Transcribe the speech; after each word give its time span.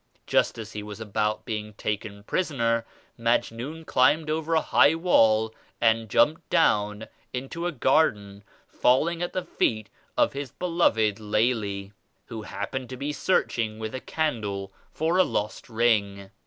Just 0.25 0.57
as 0.57 0.71
he 0.71 0.81
was 0.81 0.99
about 0.99 1.45
being 1.45 1.75
taken 1.75 2.23
prisoner, 2.23 2.87
Majnun 3.19 3.85
climbed 3.85 4.31
over 4.31 4.55
a 4.55 4.61
high 4.61 4.95
wall 4.95 5.53
and 5.79 6.09
jumped 6.09 6.49
down 6.49 7.07
into 7.33 7.67
a 7.67 7.71
garden, 7.71 8.43
falling 8.67 9.21
at 9.21 9.33
the 9.33 9.45
feet 9.45 9.91
of 10.17 10.33
his 10.33 10.49
beloved 10.53 11.19
Laila 11.19 11.91
who 12.25 12.41
hap 12.41 12.71
pened 12.71 12.89
to 12.89 12.97
be 12.97 13.13
searching 13.13 13.77
with 13.77 13.93
a 13.93 14.01
candle 14.01 14.71
for 14.91 15.19
a 15.19 15.23
lost 15.23 15.69
ring. 15.69 16.31